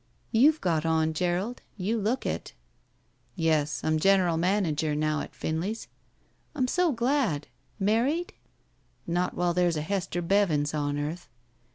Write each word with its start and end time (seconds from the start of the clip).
"You've 0.31 0.59
got 0.61 0.83
on, 0.83 1.13
Gerald. 1.13 1.61
You 1.77 1.99
look 1.99 2.25
it." 2.25 2.53
"Yes; 3.35 3.83
I'm 3.83 3.99
general 3.99 4.35
manager 4.35 4.95
now 4.95 5.19
at 5.21 5.35
Finley's." 5.35 5.87
"I'm 6.55 6.67
so 6.67 6.91
glad. 6.91 7.45
Married?" 7.79 8.33
"Not 9.05 9.35
while 9.35 9.53
there's 9.53 9.77
a 9.77 9.83
Hester 9.83 10.23
Bevins 10.23 10.73
on 10.73 10.97
earth." 10.97 11.29